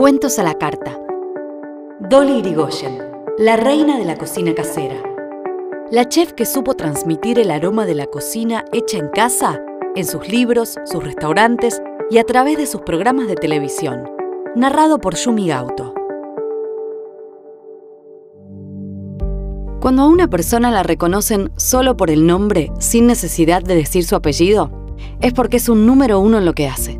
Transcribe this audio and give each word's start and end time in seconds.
Cuentos 0.00 0.38
a 0.38 0.42
la 0.42 0.54
carta. 0.54 0.98
Dolly 2.08 2.38
Irigoyen, 2.38 3.02
la 3.36 3.56
reina 3.56 3.98
de 3.98 4.06
la 4.06 4.16
cocina 4.16 4.54
casera. 4.54 4.96
La 5.90 6.08
chef 6.08 6.32
que 6.32 6.46
supo 6.46 6.72
transmitir 6.72 7.38
el 7.38 7.50
aroma 7.50 7.84
de 7.84 7.94
la 7.94 8.06
cocina 8.06 8.64
hecha 8.72 8.96
en 8.96 9.08
casa, 9.10 9.60
en 9.94 10.06
sus 10.06 10.26
libros, 10.26 10.76
sus 10.86 11.04
restaurantes 11.04 11.82
y 12.10 12.16
a 12.16 12.24
través 12.24 12.56
de 12.56 12.64
sus 12.64 12.80
programas 12.80 13.28
de 13.28 13.34
televisión. 13.34 14.08
Narrado 14.56 15.00
por 15.00 15.16
Yumi 15.16 15.48
Gauto. 15.48 15.92
Cuando 19.82 20.04
a 20.04 20.08
una 20.08 20.28
persona 20.28 20.70
la 20.70 20.82
reconocen 20.82 21.52
solo 21.56 21.98
por 21.98 22.10
el 22.10 22.26
nombre, 22.26 22.72
sin 22.78 23.06
necesidad 23.06 23.62
de 23.62 23.74
decir 23.74 24.04
su 24.04 24.16
apellido, 24.16 24.70
es 25.20 25.34
porque 25.34 25.58
es 25.58 25.68
un 25.68 25.84
número 25.84 26.20
uno 26.20 26.38
en 26.38 26.46
lo 26.46 26.54
que 26.54 26.68
hace. 26.68 26.99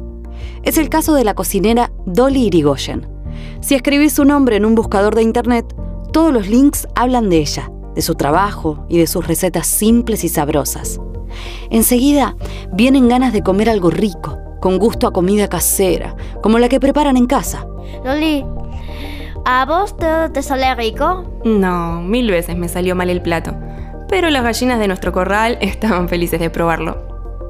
Es 0.62 0.77
el 0.77 0.90
caso 0.90 1.14
de 1.14 1.24
la 1.24 1.34
cocinera 1.34 1.90
Dolly 2.04 2.46
Irigoyen. 2.46 3.08
Si 3.61 3.74
escribís 3.74 4.12
su 4.12 4.24
nombre 4.24 4.57
en 4.57 4.66
un 4.66 4.75
buscador 4.75 5.14
de 5.14 5.22
internet, 5.22 5.75
todos 6.12 6.32
los 6.32 6.48
links 6.48 6.86
hablan 6.94 7.30
de 7.30 7.39
ella, 7.39 7.71
de 7.94 8.02
su 8.02 8.14
trabajo 8.14 8.85
y 8.88 8.99
de 8.99 9.07
sus 9.07 9.26
recetas 9.26 9.66
simples 9.66 10.22
y 10.22 10.29
sabrosas. 10.29 11.00
Enseguida 11.71 12.36
vienen 12.72 13.08
ganas 13.08 13.32
de 13.32 13.43
comer 13.43 13.71
algo 13.71 13.90
rico, 13.90 14.38
con 14.61 14.79
gusto 14.79 15.07
a 15.07 15.12
comida 15.12 15.49
casera, 15.49 16.14
como 16.43 16.58
la 16.58 16.68
que 16.68 16.80
preparan 16.80 17.16
en 17.16 17.27
casa. 17.27 17.66
Dolly, 18.04 18.44
¿a 19.46 19.64
vos 19.64 19.96
todo 19.96 20.30
te 20.30 20.43
sale 20.43 20.74
rico? 20.74 21.24
No, 21.44 22.02
mil 22.02 22.30
veces 22.30 22.57
me 22.57 22.68
salió 22.68 22.94
mal 22.94 23.08
el 23.08 23.22
plato. 23.22 23.54
Pero 24.11 24.29
las 24.29 24.43
gallinas 24.43 24.79
de 24.79 24.88
nuestro 24.88 25.13
corral 25.13 25.57
estaban 25.63 26.08
felices 26.08 26.38
de 26.38 26.50
probarlo. 26.50 26.99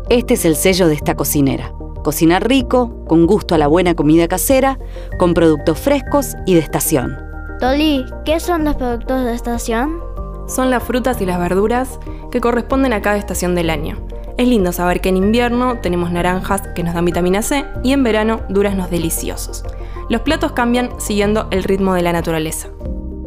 Este 0.09 0.35
es 0.35 0.45
el 0.45 0.55
sello 0.55 0.87
de 0.87 0.95
esta 0.95 1.17
cocinera. 1.17 1.73
Cocinar 2.03 2.49
rico, 2.49 3.05
con 3.07 3.27
gusto 3.27 3.55
a 3.55 3.59
la 3.59 3.67
buena 3.67 3.95
comida 3.95 4.29
casera, 4.29 4.79
con 5.19 5.35
productos 5.35 5.79
frescos 5.79 6.37
y 6.47 6.55
de 6.55 6.61
estación. 6.61 7.17
Dolly, 7.61 8.07
¿qué 8.25 8.41
son 8.41 8.65
los 8.65 8.77
productos 8.77 9.25
de 9.25 9.35
estación? 9.35 10.01
Son 10.49 10.71
las 10.71 10.83
frutas 10.83 11.21
y 11.21 11.27
las 11.27 11.39
verduras 11.39 11.99
que 12.31 12.41
corresponden 12.41 12.93
a 12.93 13.03
cada 13.03 13.19
estación 13.19 13.55
del 13.55 13.71
año. 13.71 13.99
Es 14.39 14.49
lindo 14.49 14.73
saber 14.73 15.03
que 15.03 15.11
en 15.11 15.19
invierno 15.19 15.79
tenemos 15.81 16.11
naranjas 16.11 16.63
que 16.75 16.83
nos 16.83 16.95
dan 16.95 17.05
vitamina 17.05 17.43
C 17.43 17.67
y 17.83 17.93
en 17.93 18.03
verano 18.03 18.41
duraznos 18.49 18.91
deliciosos. 18.91 19.63
Los 20.09 20.23
platos 20.23 20.53
cambian 20.53 20.91
siguiendo 20.99 21.47
el 21.51 21.63
ritmo 21.63 21.93
de 21.95 22.03
la 22.03 22.13
naturaleza. 22.13 22.69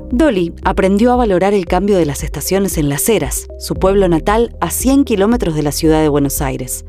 Dolly 0.10 0.54
aprendió 0.64 1.12
a 1.12 1.16
valorar 1.16 1.54
el 1.54 1.66
cambio 1.66 1.98
de 1.98 2.06
las 2.06 2.24
estaciones 2.24 2.78
en 2.78 2.90
Las 2.90 3.08
Heras, 3.10 3.48
su 3.60 3.76
pueblo 3.76 4.08
natal 4.08 4.56
a 4.60 4.70
100 4.70 5.06
kilómetros 5.06 5.56
de 5.56 5.64
la 5.64 5.72
ciudad 5.72 6.02
de 6.02 6.10
Buenos 6.10 6.42
Aires. 6.42 6.86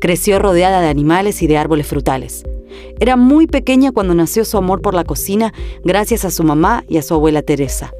Creció 0.00 0.38
rodeada 0.38 0.80
de 0.80 0.88
animales 0.88 1.42
y 1.42 1.46
de 1.46 1.58
árboles 1.58 1.86
frutales. 1.86 2.44
Era 2.98 3.16
muy 3.16 3.46
pequeña 3.46 3.92
cuando 3.92 4.14
nació 4.14 4.44
su 4.44 4.56
amor 4.58 4.82
por 4.82 4.94
la 4.94 5.04
cocina 5.04 5.52
gracias 5.84 6.24
a 6.24 6.30
su 6.30 6.44
mamá 6.44 6.84
y 6.88 6.98
a 6.98 7.02
su 7.02 7.14
abuela 7.14 7.42
Teresa. 7.42 7.92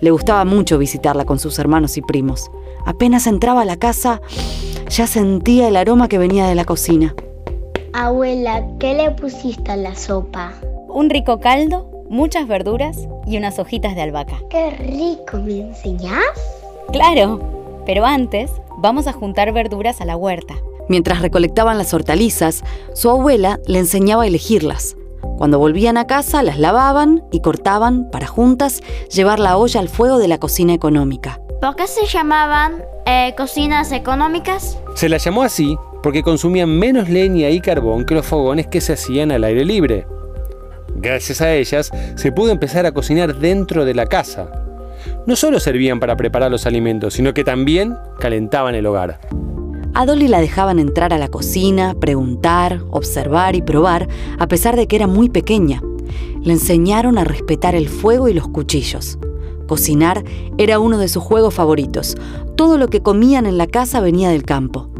Le 0.00 0.10
gustaba 0.10 0.44
mucho 0.44 0.78
visitarla 0.78 1.24
con 1.24 1.38
sus 1.38 1.58
hermanos 1.58 1.96
y 1.96 2.02
primos. 2.02 2.50
Apenas 2.84 3.26
entraba 3.26 3.62
a 3.62 3.64
la 3.64 3.78
casa, 3.78 4.20
ya 4.88 5.06
sentía 5.06 5.68
el 5.68 5.76
aroma 5.76 6.08
que 6.08 6.18
venía 6.18 6.46
de 6.46 6.54
la 6.54 6.64
cocina. 6.64 7.14
Abuela, 7.92 8.66
¿qué 8.78 8.94
le 8.94 9.10
pusiste 9.12 9.70
a 9.70 9.76
la 9.76 9.94
sopa? 9.94 10.52
Un 10.88 11.10
rico 11.10 11.40
caldo, 11.40 12.04
muchas 12.08 12.46
verduras 12.46 13.08
y 13.26 13.36
unas 13.36 13.58
hojitas 13.58 13.94
de 13.94 14.02
albahaca. 14.02 14.38
¡Qué 14.50 14.70
rico! 14.70 15.38
¿Me 15.38 15.60
enseñás? 15.60 16.24
Claro, 16.92 17.40
pero 17.86 18.04
antes 18.04 18.50
vamos 18.78 19.06
a 19.06 19.12
juntar 19.12 19.52
verduras 19.52 20.00
a 20.00 20.04
la 20.04 20.16
huerta. 20.16 20.54
Mientras 20.88 21.22
recolectaban 21.22 21.78
las 21.78 21.94
hortalizas, 21.94 22.62
su 22.94 23.10
abuela 23.10 23.60
le 23.66 23.78
enseñaba 23.78 24.24
a 24.24 24.26
elegirlas. 24.26 24.96
Cuando 25.38 25.58
volvían 25.58 25.96
a 25.96 26.06
casa, 26.06 26.42
las 26.42 26.58
lavaban 26.58 27.24
y 27.32 27.40
cortaban 27.40 28.10
para 28.10 28.26
juntas 28.26 28.82
llevar 29.10 29.40
la 29.40 29.56
olla 29.56 29.80
al 29.80 29.88
fuego 29.88 30.18
de 30.18 30.28
la 30.28 30.38
cocina 30.38 30.74
económica. 30.74 31.40
¿Por 31.60 31.76
qué 31.76 31.86
se 31.86 32.06
llamaban 32.06 32.84
eh, 33.06 33.34
cocinas 33.36 33.90
económicas? 33.92 34.78
Se 34.94 35.08
las 35.08 35.24
llamó 35.24 35.42
así 35.42 35.76
porque 36.02 36.22
consumían 36.22 36.78
menos 36.78 37.08
leña 37.08 37.48
y 37.48 37.60
carbón 37.60 38.04
que 38.04 38.14
los 38.14 38.26
fogones 38.26 38.66
que 38.66 38.82
se 38.82 38.92
hacían 38.92 39.32
al 39.32 39.42
aire 39.44 39.64
libre. 39.64 40.06
Gracias 40.96 41.40
a 41.40 41.52
ellas 41.54 41.90
se 42.14 42.30
pudo 42.30 42.50
empezar 42.50 42.86
a 42.86 42.92
cocinar 42.92 43.34
dentro 43.36 43.84
de 43.84 43.94
la 43.94 44.06
casa. 44.06 44.50
No 45.26 45.34
solo 45.34 45.58
servían 45.58 46.00
para 46.00 46.16
preparar 46.16 46.50
los 46.50 46.66
alimentos, 46.66 47.14
sino 47.14 47.34
que 47.34 47.42
también 47.42 47.96
calentaban 48.20 48.74
el 48.74 48.86
hogar. 48.86 49.18
A 49.96 50.06
Dolly 50.06 50.26
la 50.26 50.40
dejaban 50.40 50.80
entrar 50.80 51.12
a 51.12 51.18
la 51.18 51.28
cocina, 51.28 51.94
preguntar, 51.94 52.82
observar 52.90 53.54
y 53.54 53.62
probar, 53.62 54.08
a 54.40 54.48
pesar 54.48 54.74
de 54.74 54.88
que 54.88 54.96
era 54.96 55.06
muy 55.06 55.28
pequeña. 55.28 55.80
Le 56.42 56.52
enseñaron 56.52 57.16
a 57.16 57.22
respetar 57.22 57.76
el 57.76 57.88
fuego 57.88 58.28
y 58.28 58.34
los 58.34 58.48
cuchillos. 58.48 59.18
Cocinar 59.68 60.24
era 60.58 60.80
uno 60.80 60.98
de 60.98 61.06
sus 61.06 61.22
juegos 61.22 61.54
favoritos. 61.54 62.16
Todo 62.56 62.76
lo 62.76 62.88
que 62.88 63.02
comían 63.02 63.46
en 63.46 63.56
la 63.56 63.68
casa 63.68 64.00
venía 64.00 64.30
del 64.30 64.42
campo. 64.42 64.90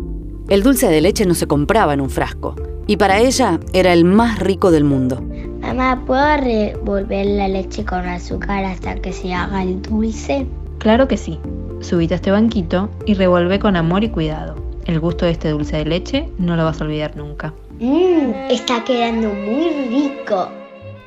El 0.49 0.62
dulce 0.62 0.88
de 0.88 1.00
leche 1.00 1.27
no 1.27 1.34
se 1.34 1.49
compraba 1.49 1.93
en 1.93 2.00
un 2.00 2.10
frasco, 2.10 2.54
y 2.87 2.97
para 2.97 3.19
ella 3.19 3.59
era 3.72 3.93
el 3.93 4.04
más 4.04 4.38
rico 4.38 4.71
del 4.71 4.84
mundo. 4.84 5.21
Mamá, 5.60 6.04
¿puedo 6.06 6.37
revolver 6.37 7.27
la 7.27 7.49
leche 7.49 7.84
con 7.84 8.06
azúcar 8.06 8.65
hasta 8.65 8.94
que 8.94 9.12
se 9.12 9.34
haga 9.34 9.65
el 9.65 9.83
dulce? 9.83 10.47
Claro 10.78 11.09
que 11.09 11.16
sí. 11.16 11.41
Subite 11.81 12.15
a 12.15 12.16
este 12.16 12.31
banquito 12.31 12.91
y 13.06 13.15
revuelve 13.15 13.59
con 13.59 13.75
amor 13.75 14.04
y 14.04 14.10
cuidado. 14.10 14.63
El 14.87 15.00
gusto 15.00 15.25
de 15.25 15.33
este 15.33 15.50
dulce 15.50 15.78
de 15.78 15.84
leche 15.87 16.28
no 16.39 16.56
lo 16.56 16.65
vas 16.65 16.81
a 16.81 16.84
olvidar 16.84 17.17
nunca. 17.17 17.55
Mmm, 17.81 18.33
está 18.50 18.84
quedando 18.84 19.28
muy 19.31 19.71
rico. 19.89 20.49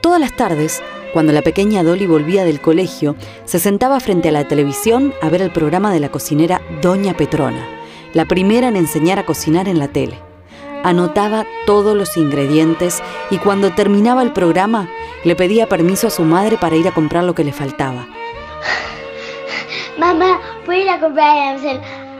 Todas 0.01 0.19
las 0.19 0.35
tardes, 0.35 0.81
cuando 1.13 1.31
la 1.31 1.41
pequeña 1.41 1.83
Dolly 1.83 2.07
volvía 2.07 2.43
del 2.43 2.59
colegio, 2.59 3.15
se 3.45 3.59
sentaba 3.59 3.99
frente 3.99 4.29
a 4.29 4.31
la 4.31 4.47
televisión 4.47 5.13
a 5.21 5.29
ver 5.29 5.41
el 5.41 5.51
programa 5.51 5.93
de 5.93 5.99
la 5.99 6.09
cocinera 6.09 6.61
Doña 6.81 7.13
Petrona, 7.15 7.67
la 8.13 8.25
primera 8.25 8.67
en 8.67 8.75
enseñar 8.75 9.19
a 9.19 9.25
cocinar 9.25 9.67
en 9.67 9.79
la 9.79 9.89
tele. 9.89 10.17
Anotaba 10.83 11.45
todos 11.65 11.95
los 11.95 12.17
ingredientes 12.17 13.01
y 13.29 13.37
cuando 13.37 13.73
terminaba 13.73 14.23
el 14.23 14.33
programa 14.33 14.89
le 15.23 15.35
pedía 15.35 15.67
permiso 15.67 16.07
a 16.07 16.11
su 16.11 16.23
madre 16.23 16.57
para 16.57 16.75
ir 16.75 16.87
a 16.87 16.93
comprar 16.93 17.23
lo 17.23 17.35
que 17.35 17.43
le 17.43 17.51
faltaba. 17.51 18.07
Mamá, 19.97 20.39
¿puedo 20.65 20.79
ir 20.79 20.89
a 20.89 20.99
comprar 20.99 21.57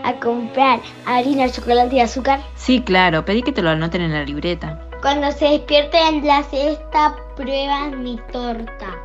a 0.07 0.19
comprar 0.19 0.79
harina, 1.05 1.49
chocolate 1.49 1.97
y 1.97 1.99
azúcar? 1.99 2.39
Sí, 2.55 2.81
claro, 2.81 3.25
pedí 3.25 3.43
que 3.43 3.51
te 3.51 3.61
lo 3.61 3.69
anoten 3.69 4.01
en 4.01 4.13
la 4.13 4.23
libreta. 4.23 4.81
Cuando 5.01 5.31
se 5.31 5.45
despierte 5.45 5.97
en 6.07 6.25
la 6.25 6.43
siesta, 6.43 7.15
prueban 7.35 8.01
mi 8.01 8.17
torta. 8.31 8.95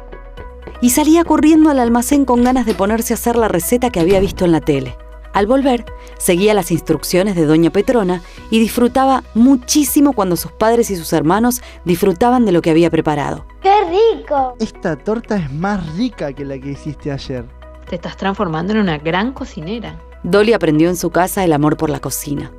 Y 0.81 0.91
salía 0.91 1.25
corriendo 1.25 1.71
al 1.71 1.81
almacén 1.81 2.25
con 2.25 2.45
ganas 2.45 2.67
de 2.67 2.75
ponerse 2.75 3.13
a 3.13 3.17
hacer 3.17 3.37
la 3.37 3.49
receta 3.49 3.91
que 3.91 4.01
había 4.01 4.21
visto 4.21 4.45
en 4.45 4.53
la 4.53 4.61
tele. 4.61 4.97
Al 5.33 5.47
volver, 5.47 5.85
seguía 6.19 6.55
las 6.55 6.71
instrucciones 6.71 7.35
de 7.35 7.47
Doña 7.47 7.71
Petrona 7.71 8.23
y 8.51 8.61
disfrutaba 8.61 9.25
muchísimo 9.35 10.13
cuando 10.13 10.37
sus 10.37 10.53
padres 10.53 10.91
y 10.91 10.97
sus 10.97 11.13
hermanos 11.13 11.63
disfrutaban 11.85 12.45
de 12.45 12.53
lo 12.53 12.63
que 12.63 12.71
había 12.71 12.91
preparado. 12.91 13.45
¡Qué 13.61 13.73
rico! 13.89 14.55
Esta 14.61 14.97
torta 14.97 15.37
es 15.37 15.51
más 15.53 15.97
rica 15.97 16.33
que 16.33 16.45
la 16.45 16.59
que 16.59 16.71
hiciste 16.71 17.11
ayer. 17.11 17.45
Te 17.89 17.97
estás 17.97 18.17
transformando 18.17 18.73
en 18.73 18.81
una 18.81 18.99
gran 18.99 19.33
cocinera. 19.33 19.99
Dolly 20.23 20.53
aprendió 20.53 20.89
en 20.89 20.97
su 20.97 21.11
casa 21.11 21.45
el 21.45 21.53
amor 21.53 21.77
por 21.77 21.91
la 21.91 22.01
cocina. 22.01 22.53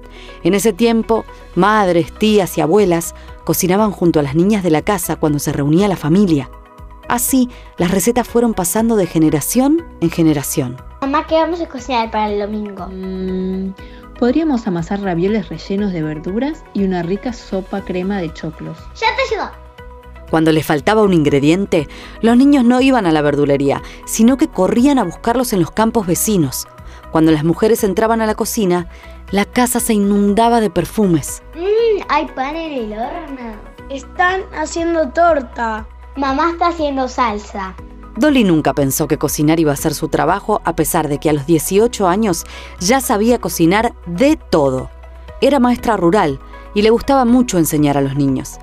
En 0.44 0.54
ese 0.54 0.74
tiempo, 0.74 1.26
madres, 1.56 2.12
tías 2.12 2.58
y 2.58 2.62
abuelas 2.62 3.16
cocinaban 3.44 3.92
junto 3.92 4.20
a 4.20 4.24
las 4.24 4.36
niñas 4.36 4.64
de 4.64 4.72
la 4.72 4.82
casa 4.82 5.16
cuando 5.16 5.40
se 5.40 5.54
reunía 5.54 5.88
la 5.88 5.96
familia. 5.96 6.50
Así, 7.08 7.50
las 7.78 7.92
recetas 7.92 8.28
fueron 8.28 8.54
pasando 8.54 8.96
de 8.96 9.08
generación 9.08 9.84
en 10.02 10.10
generación. 10.10 10.78
Mamá, 11.02 11.28
¿qué 11.28 11.36
vamos 11.36 11.62
a 11.62 11.68
cocinar 11.68 12.12
para 12.12 12.32
el 12.32 12.40
domingo? 12.40 12.88
Mm, 12.88 13.74
podríamos 14.18 14.66
amasar 14.68 15.02
ravioles 15.02 15.50
rellenos 15.50 15.92
de 15.92 16.02
verduras 16.02 16.64
y 16.74 16.84
una 16.84 17.04
rica 17.04 17.34
sopa 17.34 17.82
crema 17.82 18.20
de 18.20 18.34
choclos. 18.34 18.78
¡Ya 18.96 19.08
te 19.16 19.36
ayudo! 19.36 19.52
Cuando 20.30 20.52
les 20.52 20.66
faltaba 20.66 21.04
un 21.04 21.14
ingrediente, 21.14 21.88
los 22.22 22.36
niños 22.36 22.66
no 22.66 22.82
iban 22.82 23.06
a 23.06 23.12
la 23.12 23.22
verdulería, 23.22 23.84
sino 24.06 24.38
que 24.38 24.48
corrían 24.48 24.98
a 24.98 25.04
buscarlos 25.04 25.54
en 25.54 25.60
los 25.60 25.72
campos 25.72 26.08
vecinos. 26.08 26.68
Cuando 27.14 27.32
las 27.32 27.44
mujeres 27.44 27.84
entraban 27.84 28.22
a 28.22 28.26
la 28.26 28.34
cocina, 28.34 28.88
la 29.30 29.46
casa 29.46 29.80
se 29.80 29.94
inundaba 29.94 30.60
de 30.62 30.72
perfumes. 30.72 31.44
Mmm, 31.54 32.02
hay 32.10 32.26
pan 32.26 32.56
en 32.56 32.72
el 32.72 32.94
horno. 32.94 33.54
Están 33.92 34.42
haciendo 34.58 35.10
torta. 35.10 35.88
Mamá 36.16 36.50
está 36.54 36.70
haciendo 36.70 37.08
salsa. 37.08 37.76
Dolly 38.18 38.44
nunca 38.44 38.74
pensó 38.74 39.08
que 39.08 39.20
cocinar 39.20 39.60
iba 39.60 39.72
a 39.72 39.76
ser 39.76 39.94
su 39.94 40.08
trabajo, 40.08 40.60
a 40.66 40.76
pesar 40.76 41.08
de 41.08 41.20
que 41.20 41.30
a 41.30 41.34
los 41.34 41.46
18 41.46 42.08
años 42.08 42.46
ya 42.80 43.00
sabía 43.00 43.38
cocinar 43.38 43.94
de 44.08 44.36
todo. 44.36 44.90
Era 45.40 45.60
maestra 45.60 45.98
rural 45.98 46.40
y 46.74 46.82
le 46.82 46.90
gustaba 46.90 47.26
mucho 47.26 47.60
enseñar 47.60 47.96
a 47.96 48.02
los 48.02 48.16
niños. 48.16 48.58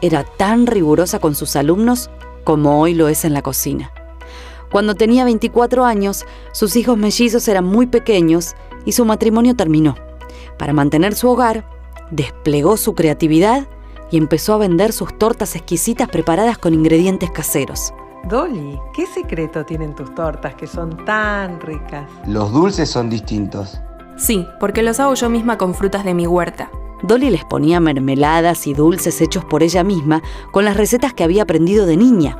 Era 0.00 0.22
tan 0.22 0.68
rigurosa 0.68 1.18
con 1.18 1.34
sus 1.34 1.56
alumnos 1.56 2.08
como 2.44 2.80
hoy 2.80 2.94
lo 2.94 3.08
es 3.08 3.24
en 3.24 3.32
la 3.32 3.42
cocina. 3.42 3.90
Cuando 4.70 4.94
tenía 4.94 5.24
24 5.24 5.84
años, 5.84 6.24
sus 6.52 6.76
hijos 6.76 6.98
mellizos 6.98 7.46
eran 7.48 7.64
muy 7.64 7.86
pequeños 7.86 8.54
y 8.84 8.92
su 8.92 9.04
matrimonio 9.04 9.54
terminó. 9.54 9.96
Para 10.58 10.72
mantener 10.72 11.14
su 11.14 11.28
hogar, 11.28 11.68
desplegó 12.10 12.76
su 12.76 12.94
creatividad 12.94 13.66
y 14.10 14.16
empezó 14.16 14.54
a 14.54 14.58
vender 14.58 14.92
sus 14.92 15.16
tortas 15.18 15.56
exquisitas 15.56 16.08
preparadas 16.08 16.58
con 16.58 16.74
ingredientes 16.74 17.30
caseros. 17.30 17.92
Dolly, 18.28 18.78
¿qué 18.92 19.06
secreto 19.06 19.64
tienen 19.64 19.94
tus 19.94 20.12
tortas 20.14 20.54
que 20.54 20.66
son 20.66 21.04
tan 21.04 21.60
ricas? 21.60 22.10
Los 22.26 22.52
dulces 22.52 22.90
son 22.90 23.08
distintos. 23.08 23.80
Sí, 24.16 24.46
porque 24.58 24.82
los 24.82 24.98
hago 24.98 25.14
yo 25.14 25.28
misma 25.28 25.58
con 25.58 25.74
frutas 25.74 26.04
de 26.04 26.14
mi 26.14 26.26
huerta. 26.26 26.70
Dolly 27.02 27.30
les 27.30 27.44
ponía 27.44 27.78
mermeladas 27.78 28.66
y 28.66 28.74
dulces 28.74 29.20
hechos 29.20 29.44
por 29.44 29.62
ella 29.62 29.84
misma 29.84 30.22
con 30.50 30.64
las 30.64 30.76
recetas 30.76 31.12
que 31.12 31.22
había 31.22 31.42
aprendido 31.42 31.86
de 31.86 31.96
niña. 31.96 32.38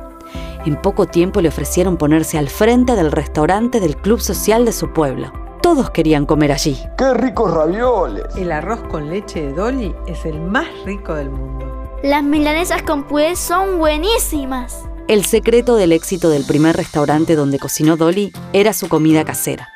En 0.65 0.81
poco 0.81 1.05
tiempo 1.05 1.41
le 1.41 1.49
ofrecieron 1.49 1.97
ponerse 1.97 2.37
al 2.37 2.49
frente 2.49 2.95
del 2.95 3.11
restaurante 3.11 3.79
del 3.79 3.95
club 3.95 4.19
social 4.19 4.65
de 4.65 4.73
su 4.73 4.91
pueblo. 4.91 5.31
Todos 5.61 5.89
querían 5.89 6.25
comer 6.25 6.51
allí. 6.51 6.77
¡Qué 6.97 7.13
ricos 7.13 7.53
ravioles! 7.53 8.23
El 8.35 8.51
arroz 8.51 8.81
con 8.89 9.09
leche 9.09 9.41
de 9.41 9.53
Dolly 9.53 9.95
es 10.07 10.25
el 10.25 10.39
más 10.41 10.67
rico 10.85 11.13
del 11.13 11.29
mundo. 11.29 11.65
Las 12.03 12.23
milanesas 12.23 12.83
con 12.83 13.07
puré 13.07 13.35
son 13.35 13.79
buenísimas. 13.79 14.83
El 15.07 15.25
secreto 15.25 15.75
del 15.77 15.93
éxito 15.93 16.29
del 16.29 16.43
primer 16.45 16.75
restaurante 16.75 17.35
donde 17.35 17.59
cocinó 17.59 17.97
Dolly 17.97 18.33
era 18.53 18.73
su 18.73 18.87
comida 18.89 19.25
casera. 19.25 19.69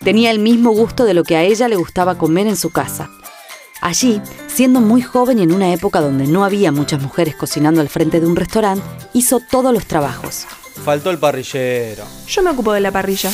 Tenía 0.00 0.30
el 0.30 0.40
mismo 0.40 0.72
gusto 0.72 1.04
de 1.04 1.14
lo 1.14 1.24
que 1.24 1.36
a 1.36 1.42
ella 1.42 1.68
le 1.68 1.76
gustaba 1.76 2.18
comer 2.18 2.46
en 2.46 2.56
su 2.56 2.70
casa. 2.70 3.08
Allí, 3.80 4.20
siendo 4.54 4.80
muy 4.80 5.02
joven 5.02 5.40
y 5.40 5.42
en 5.42 5.52
una 5.52 5.72
época 5.72 6.00
donde 6.00 6.28
no 6.28 6.44
había 6.44 6.70
muchas 6.70 7.02
mujeres 7.02 7.34
cocinando 7.34 7.80
al 7.80 7.88
frente 7.88 8.20
de 8.20 8.26
un 8.26 8.36
restaurante, 8.36 8.84
hizo 9.12 9.40
todos 9.40 9.74
los 9.74 9.84
trabajos. 9.86 10.46
Faltó 10.84 11.10
el 11.10 11.18
parrillero. 11.18 12.04
Yo 12.28 12.42
me 12.42 12.50
ocupo 12.50 12.72
de 12.72 12.80
la 12.80 12.92
parrilla. 12.92 13.32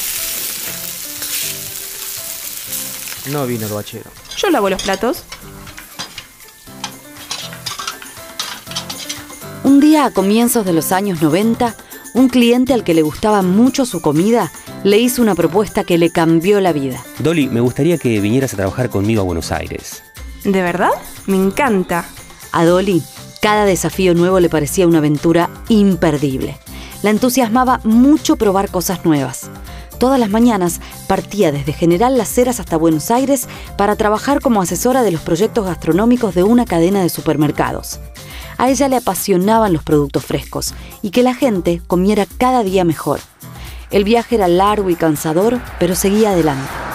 No 3.31 3.47
vino 3.47 3.67
el 3.67 3.73
bachero. 3.73 4.11
Yo 4.39 4.49
lavo 4.49 4.71
los 4.71 4.83
platos. 4.83 5.25
Un 9.63 9.79
día 9.79 10.07
a 10.07 10.11
comienzos 10.13 10.65
de 10.65 10.73
los 10.73 10.91
años 10.91 11.21
90, 11.21 11.77
un 12.15 12.29
cliente 12.31 12.73
al 12.73 12.83
que 12.83 12.95
le 12.95 13.03
gustaba 13.03 13.43
mucho 13.43 13.85
su 13.85 14.01
comida 14.01 14.51
le 14.85 14.99
hizo 14.99 15.21
una 15.21 15.35
propuesta 15.35 15.85
que 15.85 15.99
le 15.99 16.11
cambió 16.11 16.61
la 16.63 16.73
vida. 16.73 17.05
Dolly, 17.19 17.49
me 17.49 17.61
gustaría 17.61 17.99
que 17.99 18.19
vinieras 18.21 18.55
a 18.55 18.57
trabajar 18.57 18.89
conmigo 18.89 19.21
a 19.21 19.25
Buenos 19.25 19.53
Aires. 19.53 20.03
¿De 20.45 20.63
verdad? 20.63 20.91
Me 21.27 21.37
encanta. 21.37 22.07
A 22.53 22.65
Dolly, 22.65 23.03
cada 23.41 23.65
desafío 23.65 24.15
nuevo 24.15 24.41
le 24.41 24.49
parecía 24.49 24.87
una 24.87 24.99
aventura 24.99 25.51
imperdible. 25.69 26.59
La 27.03 27.11
entusiasmaba 27.11 27.81
mucho 27.85 28.37
probar 28.37 28.71
cosas 28.71 29.05
nuevas. 29.05 29.51
Todas 29.99 30.19
las 30.19 30.31
mañanas 30.31 30.81
partía 31.07 31.53
desde 31.53 31.75
General 31.75 32.17
Las 32.17 32.37
Heras 32.39 32.59
hasta 32.59 32.79
Buenos 32.79 33.11
Aires 33.11 33.49
para 33.77 33.97
trabajar 33.97 34.41
como 34.41 34.63
asesora 34.63 35.03
de 35.03 35.11
los 35.11 35.21
proyectos 35.21 35.67
gastronómicos 35.67 36.35
de 36.35 36.43
una 36.43 36.65
cadena 36.65 37.03
de 37.03 37.11
supermercados. 37.11 38.01
A 38.57 38.71
ella 38.71 38.89
le 38.89 38.97
apasionaban 38.97 39.75
los 39.75 39.83
productos 39.83 40.25
frescos 40.25 40.75
y 41.03 41.11
que 41.11 41.23
la 41.23 41.35
gente 41.35 41.83
comiera 41.87 42.27
cada 42.39 42.63
día 42.63 42.85
mejor. 42.85 43.21
El 43.91 44.05
viaje 44.05 44.37
era 44.37 44.49
largo 44.49 44.89
y 44.89 44.95
cansador, 44.95 45.61
pero 45.79 45.95
seguía 45.95 46.31
adelante. 46.31 46.90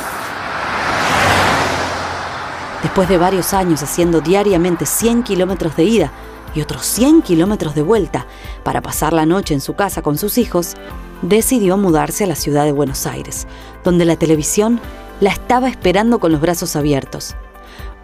Después 2.85 3.09
de 3.09 3.17
varios 3.17 3.55
años 3.55 3.81
haciendo 3.81 4.21
diariamente 4.21 4.85
100 4.85 5.23
kilómetros 5.23 5.75
de 5.75 5.85
ida 5.85 6.11
y 6.53 6.61
otros 6.61 6.85
100 6.85 7.23
kilómetros 7.23 7.73
de 7.73 7.81
vuelta 7.81 8.27
para 8.61 8.83
pasar 8.83 9.11
la 9.11 9.25
noche 9.25 9.55
en 9.55 9.59
su 9.59 9.73
casa 9.73 10.03
con 10.03 10.19
sus 10.19 10.37
hijos, 10.37 10.75
decidió 11.23 11.77
mudarse 11.77 12.25
a 12.25 12.27
la 12.27 12.35
ciudad 12.35 12.63
de 12.63 12.71
Buenos 12.71 13.07
Aires, 13.07 13.47
donde 13.83 14.05
la 14.05 14.17
televisión 14.17 14.79
la 15.19 15.31
estaba 15.31 15.67
esperando 15.67 16.19
con 16.19 16.31
los 16.31 16.39
brazos 16.39 16.75
abiertos. 16.75 17.35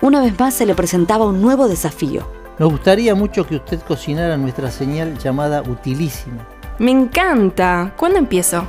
Una 0.02 0.20
vez 0.20 0.40
más 0.40 0.56
se 0.56 0.66
le 0.66 0.74
presentaba 0.74 1.28
un 1.28 1.44
nuevo 1.44 1.68
desafío. 1.68 2.28
Nos 2.58 2.72
gustaría 2.72 3.14
mucho 3.14 3.46
que 3.46 3.58
usted 3.58 3.82
cocinara 3.82 4.36
nuestra 4.36 4.72
señal 4.72 5.16
llamada 5.20 5.62
Utilísima. 5.62 6.48
Me 6.80 6.90
encanta. 6.90 7.94
¿Cuándo 7.98 8.18
empiezo? 8.18 8.64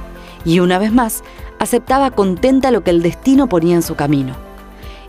Y 0.44 0.60
una 0.60 0.78
vez 0.78 0.92
más, 0.92 1.24
aceptaba 1.58 2.10
contenta 2.10 2.70
lo 2.70 2.84
que 2.84 2.90
el 2.90 3.00
destino 3.00 3.48
ponía 3.48 3.76
en 3.76 3.82
su 3.82 3.94
camino. 3.94 4.51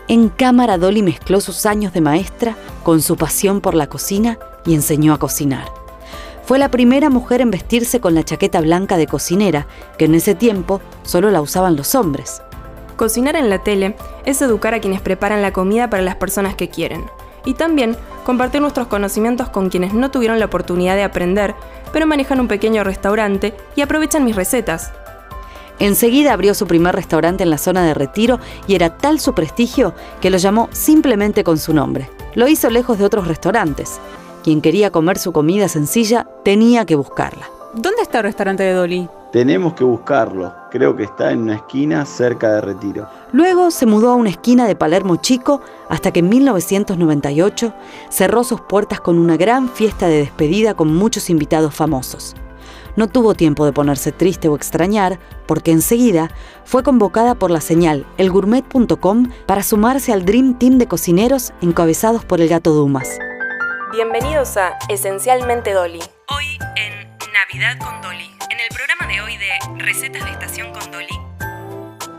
En 0.07 0.29
cámara 0.29 0.77
Dolly 0.77 1.01
mezcló 1.01 1.39
sus 1.39 1.65
años 1.65 1.93
de 1.93 2.01
maestra 2.01 2.57
con 2.83 3.01
su 3.01 3.15
pasión 3.15 3.61
por 3.61 3.73
la 3.73 3.87
cocina 3.87 4.37
y 4.65 4.73
enseñó 4.73 5.13
a 5.13 5.19
cocinar. 5.19 5.65
Fue 6.45 6.59
la 6.59 6.69
primera 6.69 7.09
mujer 7.09 7.39
en 7.39 7.51
vestirse 7.51 8.01
con 8.01 8.13
la 8.13 8.23
chaqueta 8.23 8.59
blanca 8.59 8.97
de 8.97 9.07
cocinera, 9.07 9.65
que 9.97 10.05
en 10.05 10.15
ese 10.15 10.35
tiempo 10.35 10.81
solo 11.03 11.31
la 11.31 11.41
usaban 11.41 11.77
los 11.77 11.95
hombres. 11.95 12.41
Cocinar 12.97 13.37
en 13.37 13.49
la 13.49 13.59
tele 13.63 13.95
es 14.25 14.41
educar 14.41 14.73
a 14.73 14.81
quienes 14.81 14.99
preparan 14.99 15.41
la 15.41 15.53
comida 15.53 15.89
para 15.89 16.03
las 16.03 16.15
personas 16.15 16.55
que 16.55 16.69
quieren. 16.69 17.05
Y 17.45 17.53
también 17.53 17.95
compartir 18.25 18.61
nuestros 18.61 18.87
conocimientos 18.87 19.49
con 19.49 19.69
quienes 19.69 19.93
no 19.93 20.11
tuvieron 20.11 20.39
la 20.39 20.45
oportunidad 20.45 20.95
de 20.95 21.03
aprender, 21.03 21.55
pero 21.93 22.07
manejan 22.07 22.41
un 22.41 22.49
pequeño 22.49 22.83
restaurante 22.83 23.53
y 23.75 23.81
aprovechan 23.81 24.25
mis 24.25 24.35
recetas. 24.35 24.91
Enseguida 25.83 26.31
abrió 26.31 26.53
su 26.53 26.65
primer 26.65 26.95
restaurante 26.95 27.43
en 27.43 27.49
la 27.49 27.57
zona 27.57 27.83
de 27.85 27.93
retiro 27.93 28.39
y 28.67 28.75
era 28.75 28.97
tal 28.97 29.19
su 29.19 29.33
prestigio 29.33 29.93
que 30.21 30.29
lo 30.29 30.37
llamó 30.37 30.69
simplemente 30.71 31.43
con 31.43 31.57
su 31.57 31.73
nombre. 31.73 32.09
Lo 32.35 32.47
hizo 32.47 32.69
lejos 32.69 32.99
de 32.99 33.03
otros 33.03 33.27
restaurantes. 33.27 33.99
Quien 34.45 34.61
quería 34.61 34.91
comer 34.91 35.17
su 35.17 35.33
comida 35.33 35.67
sencilla 35.67 36.25
tenía 36.45 36.85
que 36.85 36.95
buscarla. 36.95 37.49
¿Dónde 37.73 38.01
está 38.01 38.19
el 38.19 38.23
restaurante 38.23 38.63
de 38.63 38.71
Dolly? 38.71 39.09
Tenemos 39.33 39.73
que 39.73 39.83
buscarlo. 39.83 40.55
Creo 40.71 40.95
que 40.95 41.03
está 41.03 41.31
en 41.31 41.41
una 41.41 41.55
esquina 41.55 42.05
cerca 42.05 42.53
de 42.53 42.61
Retiro. 42.61 43.09
Luego 43.33 43.69
se 43.69 43.85
mudó 43.85 44.11
a 44.11 44.15
una 44.15 44.29
esquina 44.29 44.65
de 44.65 44.77
Palermo 44.77 45.17
Chico 45.17 45.59
hasta 45.89 46.13
que 46.13 46.21
en 46.21 46.29
1998 46.29 47.73
cerró 48.07 48.45
sus 48.45 48.61
puertas 48.61 49.01
con 49.01 49.19
una 49.19 49.35
gran 49.35 49.67
fiesta 49.67 50.07
de 50.07 50.19
despedida 50.19 50.75
con 50.75 50.95
muchos 50.95 51.29
invitados 51.29 51.75
famosos. 51.75 52.37
No 52.95 53.07
tuvo 53.07 53.33
tiempo 53.33 53.65
de 53.65 53.73
ponerse 53.73 54.11
triste 54.11 54.47
o 54.47 54.55
extrañar, 54.55 55.19
porque 55.47 55.71
enseguida 55.71 56.29
fue 56.63 56.83
convocada 56.83 57.35
por 57.35 57.49
la 57.49 57.59
señal 57.59 58.05
elgourmet.com 58.17 59.31
para 59.47 59.63
sumarse 59.63 60.13
al 60.13 60.25
Dream 60.25 60.59
Team 60.59 60.77
de 60.77 60.87
cocineros 60.87 61.53
encabezados 61.61 62.23
por 62.23 62.39
el 62.39 62.49
gato 62.49 62.71
Dumas. 62.71 63.07
Bienvenidos 63.91 64.57
a 64.57 64.77
Esencialmente 64.89 65.73
Dolly. 65.73 66.01
Hoy 66.29 66.59
en 66.75 67.09
Navidad 67.33 67.77
con 67.79 68.01
Dolly, 68.01 68.31
en 68.49 68.59
el 68.59 68.69
programa 68.69 69.07
de 69.07 69.21
hoy 69.21 69.37
de 69.37 69.83
Recetas 69.83 70.23
de 70.25 70.31
Estación 70.31 70.71
con 70.71 70.91
Dolly. 70.91 71.19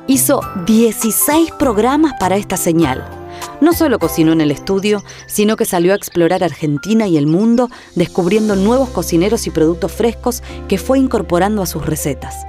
Hizo 0.06 0.40
16 0.66 1.52
programas 1.52 2.14
para 2.18 2.36
esta 2.36 2.56
señal. 2.56 3.23
No 3.64 3.72
solo 3.72 3.98
cocinó 3.98 4.32
en 4.32 4.42
el 4.42 4.50
estudio, 4.50 5.02
sino 5.24 5.56
que 5.56 5.64
salió 5.64 5.94
a 5.94 5.96
explorar 5.96 6.44
Argentina 6.44 7.08
y 7.08 7.16
el 7.16 7.26
mundo, 7.26 7.70
descubriendo 7.94 8.56
nuevos 8.56 8.90
cocineros 8.90 9.46
y 9.46 9.50
productos 9.50 9.90
frescos 9.90 10.42
que 10.68 10.76
fue 10.76 10.98
incorporando 10.98 11.62
a 11.62 11.66
sus 11.66 11.86
recetas. 11.86 12.44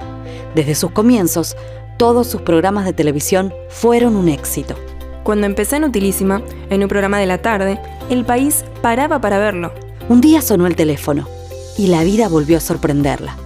Desde 0.54 0.74
sus 0.74 0.90
comienzos, 0.90 1.56
todos 1.96 2.26
sus 2.26 2.42
programas 2.42 2.84
de 2.84 2.92
televisión 2.92 3.54
fueron 3.70 4.14
un 4.14 4.28
éxito. 4.28 4.74
Cuando 5.22 5.46
empecé 5.46 5.76
en 5.76 5.84
Utilísima, 5.84 6.42
en 6.68 6.82
un 6.82 6.88
programa 6.88 7.18
de 7.18 7.24
la 7.24 7.40
tarde, 7.40 7.80
el 8.10 8.26
país 8.26 8.66
paraba 8.82 9.18
para 9.18 9.38
verlo. 9.38 9.72
Un 10.10 10.20
día 10.20 10.42
sonó 10.42 10.66
el 10.66 10.76
teléfono 10.76 11.26
y 11.78 11.86
la 11.86 12.04
vida 12.04 12.28
volvió 12.28 12.58
a 12.58 12.60
sorprenderla. 12.60 13.36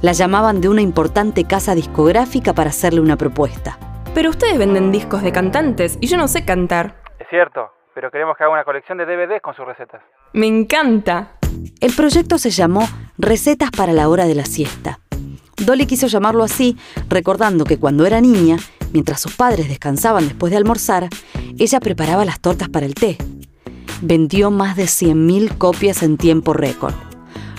La 0.00 0.10
llamaban 0.10 0.60
de 0.60 0.68
una 0.68 0.82
importante 0.82 1.44
casa 1.44 1.76
discográfica 1.76 2.52
para 2.52 2.70
hacerle 2.70 3.00
una 3.00 3.16
propuesta. 3.16 3.78
Pero 4.12 4.30
ustedes 4.30 4.58
venden 4.58 4.90
discos 4.90 5.22
de 5.22 5.30
cantantes 5.30 5.98
y 6.00 6.08
yo 6.08 6.16
no 6.16 6.26
sé 6.26 6.44
cantar. 6.44 7.01
Cierto, 7.32 7.70
pero 7.94 8.10
queremos 8.10 8.36
que 8.36 8.44
haga 8.44 8.52
una 8.52 8.62
colección 8.62 8.98
de 8.98 9.06
DVDs 9.06 9.40
con 9.40 9.54
sus 9.54 9.64
recetas. 9.64 10.02
Me 10.34 10.46
encanta. 10.46 11.38
El 11.80 11.96
proyecto 11.96 12.36
se 12.36 12.50
llamó 12.50 12.86
Recetas 13.16 13.70
para 13.70 13.94
la 13.94 14.10
hora 14.10 14.26
de 14.26 14.34
la 14.34 14.44
siesta. 14.44 14.98
Dolly 15.56 15.86
quiso 15.86 16.08
llamarlo 16.08 16.44
así, 16.44 16.76
recordando 17.08 17.64
que 17.64 17.78
cuando 17.78 18.04
era 18.04 18.20
niña, 18.20 18.58
mientras 18.92 19.22
sus 19.22 19.34
padres 19.34 19.70
descansaban 19.70 20.28
después 20.28 20.50
de 20.50 20.58
almorzar, 20.58 21.08
ella 21.58 21.80
preparaba 21.80 22.26
las 22.26 22.38
tortas 22.38 22.68
para 22.68 22.84
el 22.84 22.94
té. 22.94 23.16
Vendió 24.02 24.50
más 24.50 24.76
de 24.76 24.84
100.000 24.84 25.56
copias 25.56 26.02
en 26.02 26.18
tiempo 26.18 26.52
récord. 26.52 26.92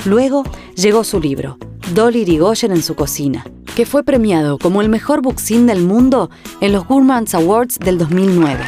Luego 0.05 0.43
llegó 0.75 1.03
su 1.03 1.19
libro, 1.19 1.57
Dolly 1.95 2.19
Irigoyen 2.21 2.73
en 2.73 2.83
su 2.83 2.93
cocina, 2.93 3.43
que 3.75 3.87
fue 3.87 4.03
premiado 4.03 4.59
como 4.59 4.83
el 4.83 4.89
mejor 4.89 5.23
booksin 5.23 5.65
del 5.65 5.81
mundo 5.81 6.29
en 6.61 6.73
los 6.73 6.85
Gourmands 6.85 7.33
Awards 7.33 7.79
del 7.79 7.97
2009. 7.97 8.63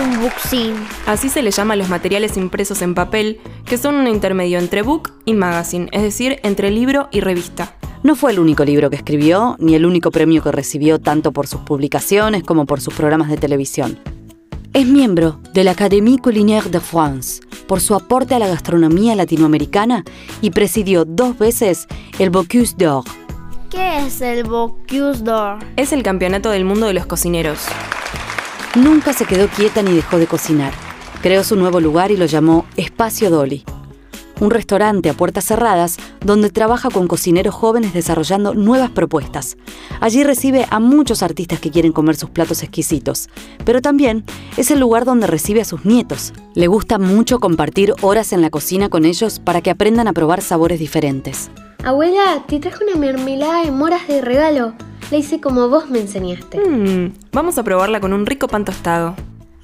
Un 0.00 0.20
booksin? 0.20 0.74
Así 1.06 1.28
se 1.28 1.42
le 1.42 1.50
llama 1.50 1.74
a 1.74 1.76
los 1.76 1.88
materiales 1.88 2.36
impresos 2.36 2.82
en 2.82 2.94
papel, 2.94 3.40
que 3.64 3.78
son 3.78 3.94
un 3.94 4.06
intermedio 4.06 4.58
entre 4.58 4.82
book 4.82 5.12
y 5.24 5.34
magazine, 5.34 5.88
es 5.92 6.02
decir, 6.02 6.38
entre 6.42 6.70
libro 6.70 7.08
y 7.10 7.20
revista. 7.20 7.76
No 8.02 8.16
fue 8.16 8.32
el 8.32 8.38
único 8.38 8.64
libro 8.64 8.88
que 8.88 8.96
escribió, 8.96 9.56
ni 9.58 9.74
el 9.74 9.84
único 9.84 10.10
premio 10.10 10.42
que 10.42 10.52
recibió 10.52 10.98
tanto 11.00 11.32
por 11.32 11.46
sus 11.46 11.60
publicaciones 11.60 12.42
como 12.42 12.64
por 12.66 12.80
sus 12.80 12.94
programas 12.94 13.28
de 13.28 13.36
televisión. 13.36 13.98
Es 14.72 14.86
miembro 14.86 15.40
de 15.52 15.64
la 15.64 15.72
Académie 15.72 16.18
Culinaire 16.18 16.70
de 16.70 16.80
France 16.80 17.42
por 17.66 17.80
su 17.80 17.94
aporte 17.94 18.34
a 18.34 18.38
la 18.38 18.46
gastronomía 18.46 19.14
latinoamericana 19.16 20.04
y 20.40 20.50
presidió 20.50 21.04
dos 21.04 21.36
veces 21.38 21.86
el 22.18 22.30
Bocuse 22.30 22.74
d'Or. 22.76 23.04
¿Qué 23.68 24.06
es 24.06 24.20
el 24.20 24.44
Bocuse 24.44 25.22
d'Or? 25.22 25.58
Es 25.76 25.92
el 25.92 26.02
campeonato 26.02 26.50
del 26.50 26.64
mundo 26.64 26.86
de 26.86 26.94
los 26.94 27.06
cocineros. 27.06 27.66
Nunca 28.76 29.12
se 29.12 29.24
quedó 29.24 29.48
quieta 29.48 29.82
ni 29.82 29.92
dejó 29.92 30.18
de 30.18 30.28
cocinar. 30.28 30.72
Creó 31.22 31.42
su 31.42 31.56
nuevo 31.56 31.80
lugar 31.80 32.12
y 32.12 32.16
lo 32.16 32.26
llamó 32.26 32.66
Espacio 32.76 33.28
Dolly. 33.28 33.64
Un 34.38 34.52
restaurante 34.52 35.10
a 35.10 35.14
puertas 35.14 35.44
cerradas 35.44 35.96
donde 36.24 36.50
trabaja 36.50 36.88
con 36.88 37.08
cocineros 37.08 37.52
jóvenes 37.52 37.92
desarrollando 37.92 38.54
nuevas 38.54 38.90
propuestas. 38.90 39.56
Allí 40.00 40.22
recibe 40.22 40.66
a 40.70 40.78
muchos 40.78 41.24
artistas 41.24 41.58
que 41.58 41.72
quieren 41.72 41.90
comer 41.90 42.14
sus 42.14 42.30
platos 42.30 42.62
exquisitos, 42.62 43.28
pero 43.64 43.82
también 43.82 44.24
es 44.56 44.70
el 44.70 44.78
lugar 44.78 45.04
donde 45.04 45.26
recibe 45.26 45.60
a 45.60 45.64
sus 45.64 45.84
nietos. 45.84 46.32
Le 46.54 46.68
gusta 46.68 46.98
mucho 47.00 47.40
compartir 47.40 47.92
horas 48.02 48.32
en 48.32 48.40
la 48.40 48.50
cocina 48.50 48.88
con 48.88 49.04
ellos 49.04 49.40
para 49.40 49.62
que 49.62 49.70
aprendan 49.70 50.06
a 50.06 50.12
probar 50.12 50.42
sabores 50.42 50.78
diferentes. 50.78 51.50
Abuela, 51.82 52.44
te 52.46 52.60
traje 52.60 52.84
una 52.84 52.94
mermelada 52.94 53.64
de 53.64 53.72
moras 53.72 54.06
de 54.06 54.20
regalo. 54.20 54.74
La 55.10 55.16
hice 55.16 55.40
como 55.40 55.68
vos 55.68 55.90
me 55.90 55.98
enseñaste. 55.98 56.60
Mm, 56.60 57.14
vamos 57.32 57.58
a 57.58 57.64
probarla 57.64 58.00
con 58.00 58.12
un 58.12 58.26
rico 58.26 58.46
pan 58.46 58.64
tostado. 58.64 59.16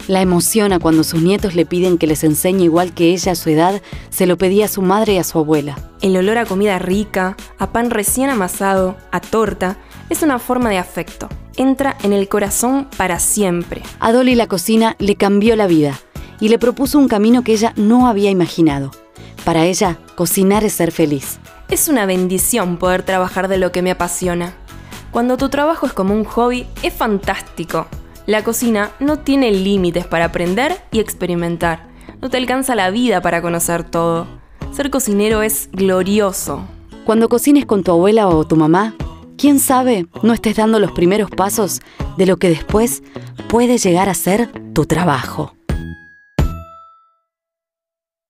La 0.09 0.21
emociona 0.21 0.81
cuando 0.81 1.05
sus 1.05 1.23
nietos 1.23 1.55
le 1.55 1.65
piden 1.65 1.99
que 1.99 2.09
les 2.09 2.25
enseñe 2.25 2.65
igual 2.65 2.93
que 2.93 3.13
ella 3.13 3.33
a 3.33 3.37
su 3.37 3.51
edad 3.51 3.81
se 4.11 4.27
lo 4.27 4.39
pedía 4.39 4.65
a 4.65 4.69
su 4.69 4.83
madre 4.83 5.15
y 5.15 5.19
a 5.19 5.25
su 5.25 5.39
abuela. 5.39 5.79
El 6.01 6.17
olor 6.17 6.39
a 6.39 6.47
comida 6.47 6.81
rica, 6.81 7.37
a 7.59 7.71
pan 7.71 7.91
recién 7.91 8.29
amasado, 8.29 8.97
a 9.13 9.21
torta, 9.21 9.77
es 10.11 10.23
una 10.23 10.41
forma 10.41 10.71
de 10.71 10.79
afecto. 10.79 11.29
Entra 11.57 11.97
en 12.03 12.13
el 12.13 12.29
corazón 12.29 12.89
para 12.97 13.21
siempre. 13.21 13.83
A 14.01 14.13
Dolly 14.13 14.35
la 14.35 14.49
cocina 14.49 14.97
le 14.99 15.15
cambió 15.15 15.55
la 15.55 15.69
vida 15.69 15.97
y 16.41 16.49
le 16.49 16.59
propuso 16.59 16.99
un 16.99 17.09
camino 17.09 17.45
que 17.45 17.53
ella 17.53 17.73
no 17.77 18.09
había 18.09 18.31
imaginado. 18.31 18.91
Para 19.45 19.65
ella, 19.65 19.97
cocinar 20.17 20.65
es 20.65 20.73
ser 20.73 20.91
feliz. 20.91 21.39
Es 21.69 21.89
una 21.89 22.05
bendición 22.05 22.79
poder 22.79 23.05
trabajar 23.05 23.47
de 23.47 23.59
lo 23.59 23.71
que 23.71 23.83
me 23.83 23.93
apasiona. 23.93 24.55
Cuando 25.17 25.39
tu 25.39 25.49
trabajo 25.49 25.87
es 25.87 25.95
como 25.95 26.13
un 26.13 26.25
hobby, 26.25 26.67
es 26.83 26.93
fantástico. 26.93 27.87
La 28.27 28.45
cocina 28.45 28.91
no 29.01 29.21
tiene 29.21 29.51
límites 29.51 30.07
para 30.07 30.27
aprender 30.27 30.77
y 30.93 31.01
experimentar. 31.01 31.89
No 32.21 32.29
te 32.29 32.37
alcanza 32.37 32.75
la 32.75 32.91
vida 32.91 33.23
para 33.23 33.41
conocer 33.41 33.83
todo. 33.83 34.27
Ser 34.73 34.91
cocinero 34.91 35.41
es 35.41 35.71
glorioso. 35.73 36.65
Cuando 37.07 37.31
cocines 37.31 37.65
con 37.65 37.83
tu 37.83 37.93
abuela 37.93 38.29
o 38.29 38.47
tu 38.47 38.57
mamá, 38.57 38.95
quién 39.39 39.59
sabe 39.59 40.07
no 40.23 40.35
estés 40.35 40.57
dando 40.57 40.81
los 40.81 40.93
primeros 40.93 41.31
pasos 41.31 41.81
de 42.19 42.27
lo 42.27 42.37
que 42.37 42.51
después 42.51 43.03
puede 43.49 43.79
llegar 43.79 44.11
a 44.11 44.15
ser 44.15 44.51
tu 44.75 44.85
trabajo. 44.85 45.55